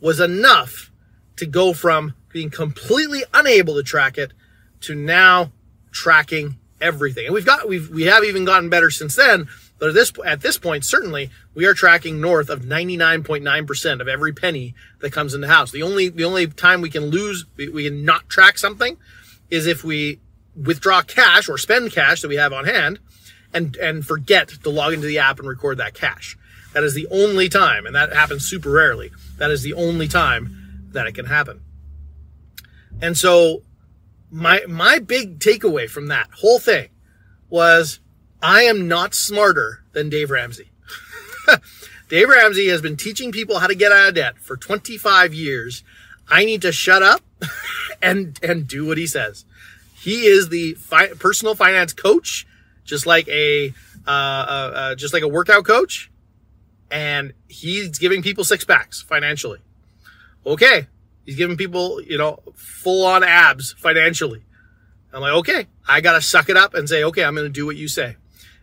was 0.00 0.18
enough 0.20 0.90
to 1.36 1.46
go 1.46 1.72
from 1.72 2.14
being 2.32 2.50
completely 2.50 3.22
unable 3.32 3.74
to 3.74 3.82
track 3.82 4.18
it 4.18 4.32
to 4.80 4.94
now 4.94 5.52
tracking 5.92 6.56
everything. 6.80 7.26
And 7.26 7.34
we've 7.34 7.46
got 7.46 7.68
we've 7.68 7.88
we 7.88 8.04
have 8.04 8.24
even 8.24 8.44
gotten 8.44 8.68
better 8.68 8.90
since 8.90 9.16
then. 9.16 9.48
But 9.78 9.90
at 9.90 9.94
this 9.94 10.12
at 10.24 10.40
this 10.40 10.58
point, 10.58 10.84
certainly 10.84 11.30
we 11.54 11.64
are 11.64 11.74
tracking 11.74 12.20
north 12.20 12.50
of 12.50 12.62
99.9% 12.62 14.00
of 14.00 14.08
every 14.08 14.32
penny 14.32 14.74
that 15.00 15.12
comes 15.12 15.34
in 15.34 15.40
the 15.40 15.48
house. 15.48 15.70
The 15.70 15.82
only 15.82 16.08
the 16.08 16.24
only 16.24 16.46
time 16.48 16.80
we 16.80 16.90
can 16.90 17.06
lose 17.06 17.44
we, 17.56 17.68
we 17.68 17.84
can 17.84 18.04
not 18.04 18.28
track 18.28 18.58
something 18.58 18.96
is 19.50 19.66
if 19.66 19.84
we 19.84 20.20
withdraw 20.56 21.02
cash 21.02 21.48
or 21.48 21.56
spend 21.58 21.92
cash 21.92 22.20
that 22.22 22.28
we 22.28 22.36
have 22.36 22.52
on 22.52 22.64
hand 22.64 22.98
and 23.54 23.76
and 23.76 24.04
forget 24.04 24.48
to 24.48 24.70
log 24.70 24.92
into 24.92 25.06
the 25.06 25.18
app 25.18 25.38
and 25.38 25.48
record 25.48 25.78
that 25.78 25.94
cash. 25.94 26.36
That 26.74 26.84
is 26.84 26.94
the 26.94 27.06
only 27.10 27.48
time, 27.48 27.86
and 27.86 27.94
that 27.94 28.12
happens 28.12 28.44
super 28.44 28.70
rarely. 28.70 29.10
That 29.38 29.50
is 29.50 29.62
the 29.62 29.74
only 29.74 30.06
time 30.08 30.88
that 30.92 31.06
it 31.06 31.12
can 31.12 31.26
happen. 31.26 31.62
And 33.00 33.16
so 33.16 33.62
my 34.30 34.62
my 34.68 34.98
big 34.98 35.38
takeaway 35.38 35.88
from 35.88 36.08
that 36.08 36.28
whole 36.32 36.58
thing 36.58 36.88
was 37.48 38.00
I 38.42 38.62
am 38.62 38.86
not 38.86 39.14
smarter 39.14 39.82
than 39.92 40.08
Dave 40.08 40.30
Ramsey. 40.30 40.70
Dave 42.08 42.28
Ramsey 42.28 42.68
has 42.68 42.80
been 42.80 42.96
teaching 42.96 43.32
people 43.32 43.58
how 43.58 43.66
to 43.66 43.74
get 43.74 43.92
out 43.92 44.08
of 44.08 44.14
debt 44.14 44.38
for 44.38 44.56
25 44.56 45.34
years. 45.34 45.82
I 46.28 46.44
need 46.44 46.62
to 46.62 46.72
shut 46.72 47.02
up 47.02 47.22
and 48.02 48.38
and 48.42 48.66
do 48.66 48.86
what 48.86 48.98
he 48.98 49.06
says. 49.06 49.44
He 49.94 50.26
is 50.26 50.48
the 50.48 50.74
fi- 50.74 51.14
personal 51.14 51.54
finance 51.54 51.92
coach, 51.92 52.46
just 52.84 53.06
like 53.06 53.26
a 53.28 53.74
uh, 54.06 54.10
uh, 54.10 54.72
uh, 54.74 54.94
just 54.94 55.12
like 55.12 55.22
a 55.22 55.28
workout 55.28 55.64
coach, 55.64 56.10
and 56.90 57.32
he's 57.48 57.98
giving 57.98 58.22
people 58.22 58.44
six 58.44 58.64
packs 58.64 59.02
financially. 59.02 59.58
Okay, 60.46 60.86
he's 61.26 61.36
giving 61.36 61.56
people 61.56 62.00
you 62.00 62.16
know 62.16 62.40
full 62.54 63.04
on 63.04 63.24
abs 63.24 63.72
financially. 63.72 64.42
I'm 65.12 65.22
like, 65.22 65.32
okay, 65.32 65.66
I 65.86 66.00
gotta 66.00 66.20
suck 66.20 66.48
it 66.48 66.56
up 66.56 66.74
and 66.74 66.88
say, 66.88 67.04
okay, 67.04 67.24
I'm 67.24 67.34
gonna 67.34 67.48
do 67.48 67.66
what 67.66 67.76
you 67.76 67.88
say. 67.88 68.16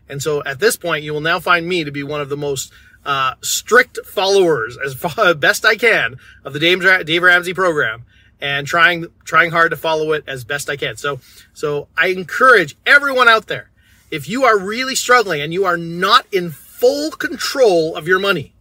And 0.08 0.22
so 0.22 0.44
at 0.44 0.60
this 0.60 0.76
point, 0.76 1.04
you 1.04 1.14
will 1.14 1.22
now 1.22 1.40
find 1.40 1.68
me 1.68 1.84
to 1.84 1.92
be 1.92 2.04
one 2.04 2.22
of 2.22 2.30
the 2.30 2.38
most 2.38 2.72
uh, 3.06 3.36
strict 3.42 4.00
followers, 4.06 4.78
as 4.84 4.94
far, 4.94 5.34
best 5.36 5.66
I 5.66 5.76
can, 5.76 6.18
of 6.44 6.54
the 6.54 6.60
Dave, 6.60 6.82
Dave 7.06 7.24
Ramsey 7.24 7.54
program, 7.54 8.06
and 8.42 8.68
trying 8.68 9.08
trying 9.24 9.52
hard 9.52 9.72
to 9.72 9.78
follow 9.78 10.12
it 10.12 10.24
as 10.28 10.44
best 10.44 10.70
I 10.70 10.76
can. 10.76 10.98
So 10.98 11.20
so 11.54 11.88
I 11.98 12.08
encourage 12.08 12.76
everyone 12.86 13.28
out 13.28 13.48
there, 13.48 13.70
if 14.12 14.28
you 14.28 14.44
are 14.44 14.58
really 14.58 14.96
struggling 14.96 15.42
and 15.42 15.54
you 15.54 15.66
are 15.66 15.78
not 15.78 16.26
in 16.32 16.52
full 16.52 17.12
control 17.12 17.96
of 17.96 18.08
your 18.08 18.20
money, 18.20 18.54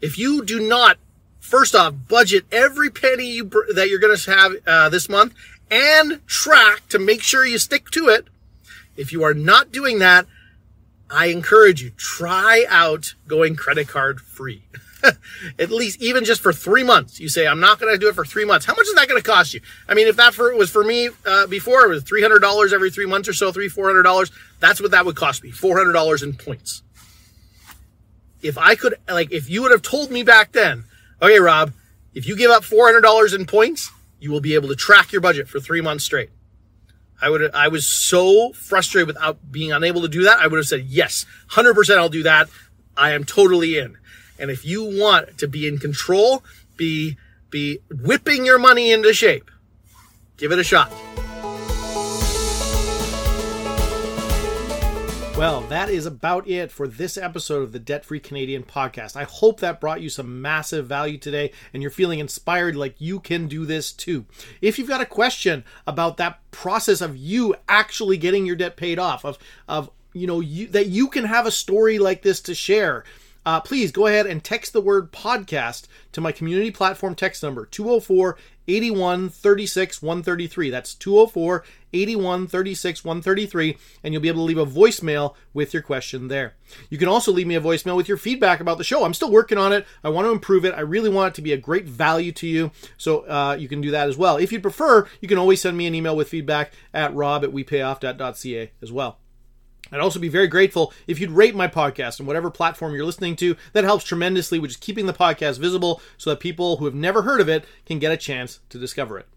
if 0.00 0.18
you 0.18 0.44
do 0.44 0.60
not 0.60 0.98
first 1.40 1.74
off 1.74 1.94
budget 2.08 2.44
every 2.50 2.90
penny 2.90 3.30
you 3.30 3.44
that 3.74 3.88
you're 3.88 3.98
going 3.98 4.16
to 4.16 4.30
have 4.30 4.52
uh, 4.66 4.88
this 4.88 5.08
month 5.08 5.34
and 5.70 6.26
track 6.26 6.88
to 6.88 6.98
make 6.98 7.22
sure 7.22 7.44
you 7.44 7.58
stick 7.58 7.90
to 7.90 8.08
it. 8.08 8.26
If 8.96 9.12
you 9.12 9.24
are 9.24 9.34
not 9.34 9.72
doing 9.72 9.98
that, 9.98 10.26
I 11.14 11.26
encourage 11.26 11.80
you, 11.80 11.90
try 11.90 12.66
out 12.68 13.14
going 13.28 13.54
credit 13.54 13.86
card 13.86 14.20
free. 14.20 14.64
At 15.60 15.70
least, 15.70 16.02
even 16.02 16.24
just 16.24 16.40
for 16.40 16.52
three 16.52 16.82
months. 16.82 17.20
You 17.20 17.28
say, 17.28 17.46
I'm 17.46 17.60
not 17.60 17.78
going 17.78 17.92
to 17.92 17.98
do 17.98 18.08
it 18.08 18.16
for 18.16 18.24
three 18.24 18.44
months. 18.44 18.66
How 18.66 18.74
much 18.74 18.86
is 18.86 18.94
that 18.94 19.06
going 19.08 19.22
to 19.22 19.26
cost 19.26 19.54
you? 19.54 19.60
I 19.88 19.94
mean, 19.94 20.08
if 20.08 20.16
that 20.16 20.34
for, 20.34 20.52
was 20.56 20.70
for 20.70 20.82
me 20.82 21.10
uh, 21.24 21.46
before, 21.46 21.84
it 21.84 21.88
was 21.88 22.02
$300 22.02 22.72
every 22.72 22.90
three 22.90 23.06
months 23.06 23.28
or 23.28 23.32
so, 23.32 23.52
three, 23.52 23.68
$400. 23.68 24.32
That's 24.58 24.80
what 24.80 24.90
that 24.90 25.06
would 25.06 25.14
cost 25.14 25.44
me. 25.44 25.52
$400 25.52 26.22
in 26.22 26.34
points. 26.34 26.82
If 28.42 28.58
I 28.58 28.74
could, 28.74 28.96
like, 29.08 29.30
if 29.30 29.48
you 29.48 29.62
would 29.62 29.70
have 29.70 29.82
told 29.82 30.10
me 30.10 30.24
back 30.24 30.50
then, 30.50 30.84
okay, 31.22 31.38
Rob, 31.38 31.72
if 32.12 32.26
you 32.26 32.36
give 32.36 32.50
up 32.50 32.64
$400 32.64 33.34
in 33.34 33.46
points, 33.46 33.90
you 34.18 34.32
will 34.32 34.40
be 34.40 34.54
able 34.54 34.68
to 34.68 34.76
track 34.76 35.12
your 35.12 35.20
budget 35.20 35.48
for 35.48 35.60
three 35.60 35.80
months 35.80 36.02
straight. 36.02 36.30
I 37.24 37.30
would 37.30 37.54
I 37.54 37.68
was 37.68 37.86
so 37.86 38.52
frustrated 38.52 39.06
without 39.06 39.50
being 39.50 39.72
unable 39.72 40.02
to 40.02 40.08
do 40.08 40.24
that. 40.24 40.40
I 40.40 40.46
would 40.46 40.58
have 40.58 40.66
said, 40.66 40.84
yes, 40.84 41.24
100% 41.52 41.96
I'll 41.96 42.10
do 42.10 42.22
that. 42.24 42.50
I 42.98 43.12
am 43.12 43.24
totally 43.24 43.78
in. 43.78 43.96
And 44.38 44.50
if 44.50 44.66
you 44.66 44.84
want 44.84 45.38
to 45.38 45.48
be 45.48 45.66
in 45.66 45.78
control, 45.78 46.44
be 46.76 47.16
be 47.48 47.78
whipping 47.90 48.44
your 48.44 48.58
money 48.58 48.92
into 48.92 49.14
shape, 49.14 49.50
give 50.36 50.52
it 50.52 50.58
a 50.58 50.64
shot. 50.64 50.92
Well, 55.36 55.62
that 55.62 55.90
is 55.90 56.06
about 56.06 56.48
it 56.48 56.70
for 56.70 56.86
this 56.86 57.18
episode 57.18 57.64
of 57.64 57.72
the 57.72 57.80
Debt 57.80 58.04
Free 58.04 58.20
Canadian 58.20 58.62
podcast. 58.62 59.16
I 59.16 59.24
hope 59.24 59.58
that 59.60 59.80
brought 59.80 60.00
you 60.00 60.08
some 60.08 60.40
massive 60.40 60.86
value 60.86 61.18
today 61.18 61.50
and 61.72 61.82
you're 61.82 61.90
feeling 61.90 62.20
inspired 62.20 62.76
like 62.76 63.00
you 63.00 63.18
can 63.18 63.48
do 63.48 63.66
this 63.66 63.92
too. 63.92 64.26
If 64.62 64.78
you've 64.78 64.88
got 64.88 65.00
a 65.00 65.06
question 65.06 65.64
about 65.88 66.18
that 66.18 66.38
process 66.52 67.00
of 67.00 67.16
you 67.16 67.56
actually 67.68 68.16
getting 68.16 68.46
your 68.46 68.54
debt 68.54 68.76
paid 68.76 69.00
off, 69.00 69.24
of, 69.24 69.36
of 69.66 69.90
you 70.12 70.28
know, 70.28 70.38
you, 70.38 70.68
that 70.68 70.86
you 70.86 71.08
can 71.08 71.24
have 71.24 71.46
a 71.46 71.50
story 71.50 71.98
like 71.98 72.22
this 72.22 72.40
to 72.42 72.54
share, 72.54 73.02
uh, 73.46 73.60
please 73.60 73.92
go 73.92 74.06
ahead 74.06 74.26
and 74.26 74.42
text 74.42 74.72
the 74.72 74.80
word 74.80 75.12
podcast 75.12 75.86
to 76.12 76.20
my 76.20 76.32
community 76.32 76.70
platform 76.70 77.14
text 77.14 77.42
number 77.42 77.66
204 77.66 78.36
81 78.66 79.28
36 79.28 80.02
133. 80.02 80.70
That's 80.70 80.94
204 80.94 81.64
81 81.92 82.46
36 82.46 83.04
133, 83.04 83.76
and 84.02 84.12
you'll 84.12 84.22
be 84.22 84.28
able 84.28 84.40
to 84.40 84.44
leave 84.44 84.58
a 84.58 84.66
voicemail 84.66 85.34
with 85.52 85.74
your 85.74 85.82
question 85.82 86.28
there. 86.28 86.54
You 86.90 86.98
can 86.98 87.08
also 87.08 87.30
leave 87.32 87.46
me 87.46 87.54
a 87.54 87.60
voicemail 87.60 87.96
with 87.96 88.08
your 88.08 88.16
feedback 88.16 88.60
about 88.60 88.78
the 88.78 88.84
show. 88.84 89.04
I'm 89.04 89.14
still 89.14 89.30
working 89.30 89.58
on 89.58 89.72
it. 89.72 89.86
I 90.02 90.08
want 90.08 90.26
to 90.26 90.32
improve 90.32 90.64
it. 90.64 90.74
I 90.74 90.80
really 90.80 91.10
want 91.10 91.34
it 91.34 91.36
to 91.36 91.42
be 91.42 91.52
a 91.52 91.58
great 91.58 91.86
value 91.86 92.32
to 92.32 92.46
you, 92.46 92.70
so 92.96 93.20
uh, 93.28 93.56
you 93.58 93.68
can 93.68 93.80
do 93.80 93.90
that 93.90 94.08
as 94.08 94.16
well. 94.16 94.36
If 94.36 94.52
you'd 94.52 94.62
prefer, 94.62 95.06
you 95.20 95.28
can 95.28 95.38
always 95.38 95.60
send 95.60 95.76
me 95.76 95.86
an 95.86 95.94
email 95.94 96.16
with 96.16 96.28
feedback 96.28 96.72
at 96.92 97.14
rob 97.14 97.44
at 97.44 97.50
wepayoff.ca 97.50 98.72
as 98.82 98.92
well. 98.92 99.18
I'd 99.92 100.00
also 100.00 100.18
be 100.18 100.28
very 100.28 100.48
grateful 100.48 100.92
if 101.06 101.20
you'd 101.20 101.30
rate 101.30 101.54
my 101.54 101.68
podcast 101.68 102.20
on 102.20 102.26
whatever 102.26 102.50
platform 102.50 102.94
you're 102.94 103.04
listening 103.04 103.36
to. 103.36 103.56
That 103.72 103.84
helps 103.84 104.04
tremendously, 104.04 104.58
which 104.58 104.72
is 104.72 104.76
keeping 104.76 105.06
the 105.06 105.12
podcast 105.12 105.58
visible 105.58 106.00
so 106.16 106.30
that 106.30 106.40
people 106.40 106.78
who 106.78 106.84
have 106.86 106.94
never 106.94 107.22
heard 107.22 107.40
of 107.40 107.48
it 107.48 107.64
can 107.86 107.98
get 107.98 108.12
a 108.12 108.16
chance 108.16 108.60
to 108.70 108.78
discover 108.78 109.18
it. 109.18 109.28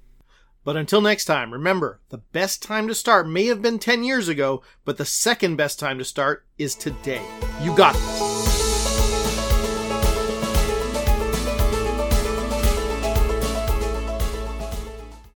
But 0.63 0.75
until 0.75 0.99
next 0.99 1.25
time, 1.25 1.53
remember 1.53 2.01
the 2.09 2.17
best 2.17 2.61
time 2.61 2.87
to 2.89 2.95
start 2.95 3.27
may 3.27 3.45
have 3.45 3.61
been 3.61 3.79
10 3.79 4.03
years 4.03 4.27
ago, 4.27 4.63
but 4.83 4.97
the 4.97 5.05
second 5.05 5.55
best 5.55 5.79
time 5.79 5.97
to 5.97 6.05
start 6.05 6.45
is 6.57 6.75
today. 6.75 7.21
You 7.61 7.75
got 7.75 7.93
this. 7.93 8.26